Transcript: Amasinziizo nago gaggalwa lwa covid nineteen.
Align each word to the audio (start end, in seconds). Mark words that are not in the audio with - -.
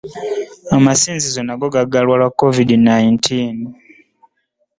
Amasinziizo 0.75 1.41
nago 1.43 1.67
gaggalwa 1.75 2.15
lwa 2.19 2.29
covid 2.39 2.69
nineteen. 2.85 3.57